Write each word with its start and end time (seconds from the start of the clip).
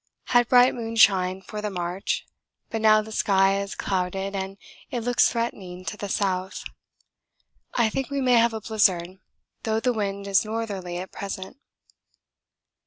Had 0.29 0.49
bright 0.49 0.73
moonshine 0.73 1.43
for 1.43 1.61
the 1.61 1.69
march, 1.69 2.25
but 2.71 2.81
now 2.81 3.03
the 3.03 3.11
sky 3.11 3.51
has 3.51 3.75
clouded 3.75 4.35
and 4.35 4.57
it 4.89 5.01
looks 5.01 5.29
threatening 5.29 5.85
to 5.85 5.95
the 5.95 6.09
south. 6.09 6.63
I 7.75 7.87
think 7.87 8.09
we 8.09 8.19
may 8.19 8.33
have 8.37 8.55
a 8.55 8.61
blizzard, 8.61 9.19
though 9.61 9.79
the 9.79 9.93
wind 9.93 10.25
is 10.25 10.43
northerly 10.43 10.97
at 10.97 11.11
present. 11.11 11.57